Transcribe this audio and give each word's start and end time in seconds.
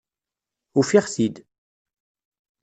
Ufiɣ-t-id. 0.79 1.35